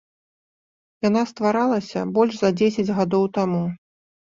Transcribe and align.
Яна 1.07 1.21
стваралася 1.33 2.07
больш 2.17 2.33
за 2.41 2.49
дзесяць 2.59 2.95
гадоў 3.03 3.31
таму. 3.39 3.65